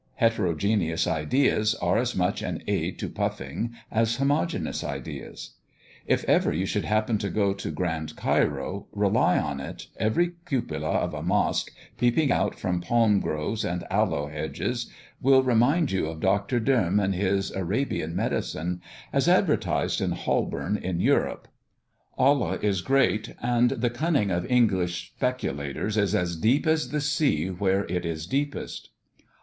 [0.15, 5.57] Heterogeneous ideas are as much an aid to puffing as homogeneous ideas.
[6.07, 10.89] If ever you should happen to go to Grand Cairo, rely on it, every cupola
[10.89, 11.69] of a mosque,
[11.99, 14.89] peeping out from palm groves and aloe hedges,
[15.21, 16.59] will remind you of Dr.
[16.59, 18.81] Doem and his Arabian medicine,
[19.13, 21.47] as advertised in Holborn in Europe.
[22.17, 27.49] Allah is great, and the cunning of English speculators is as deep as the sea
[27.49, 28.89] where it is deepest.